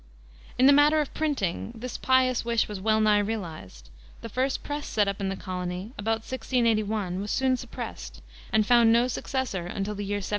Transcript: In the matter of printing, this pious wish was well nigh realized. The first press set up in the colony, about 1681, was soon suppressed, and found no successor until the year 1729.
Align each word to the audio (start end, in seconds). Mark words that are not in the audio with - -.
In 0.57 0.65
the 0.65 0.73
matter 0.73 0.99
of 0.99 1.13
printing, 1.13 1.73
this 1.75 1.95
pious 1.95 2.43
wish 2.43 2.67
was 2.67 2.79
well 2.81 2.99
nigh 2.99 3.19
realized. 3.19 3.91
The 4.21 4.29
first 4.29 4.63
press 4.63 4.87
set 4.87 5.07
up 5.07 5.21
in 5.21 5.29
the 5.29 5.35
colony, 5.35 5.93
about 5.95 6.21
1681, 6.25 7.21
was 7.21 7.29
soon 7.29 7.55
suppressed, 7.55 8.23
and 8.51 8.65
found 8.65 8.91
no 8.91 9.07
successor 9.07 9.67
until 9.67 9.93
the 9.93 10.01
year 10.03 10.17
1729. 10.17 10.23